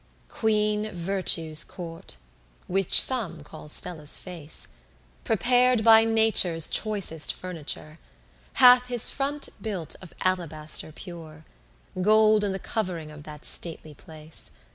9 0.31 0.35
Queen 0.39 0.91
Virtue's 0.95 1.63
court, 1.63 2.17
which 2.65 2.99
some 2.99 3.43
call 3.43 3.69
Stella's 3.69 4.17
face, 4.17 4.69
Prepar'd 5.23 5.83
by 5.83 6.03
Nature's 6.05 6.67
choicest 6.67 7.31
furniture, 7.31 7.99
Hath 8.53 8.87
his 8.87 9.11
front 9.11 9.49
built 9.61 9.95
of 10.01 10.15
alabaster 10.21 10.91
pure; 10.91 11.45
Gold 12.01 12.43
in 12.43 12.51
the 12.51 12.57
covering 12.57 13.11
of 13.11 13.21
that 13.25 13.45
stately 13.45 13.93
place. 13.93 14.49